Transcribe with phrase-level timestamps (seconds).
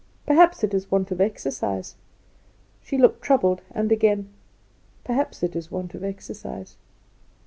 [0.25, 1.93] "Perhaps it is want of exercise."
[2.81, 4.29] She looked troubled and said again,
[5.03, 6.75] "Perhaps it is want of exercise."